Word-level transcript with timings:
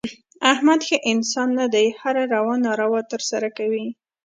احمد 0.53 0.79
ښه 0.87 0.97
انسان 1.11 1.49
نه 1.59 1.65
دی. 1.73 1.87
هره 2.01 2.23
روا 2.33 2.55
ناروا 2.65 3.01
ترسه 3.11 3.35
کوي. 3.57 3.85